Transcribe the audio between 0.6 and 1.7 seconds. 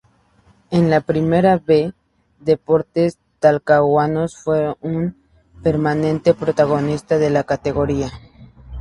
En la Primera